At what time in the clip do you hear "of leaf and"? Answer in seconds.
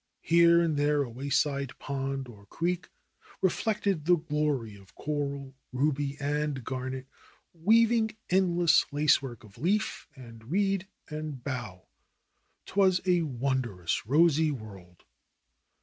9.43-10.49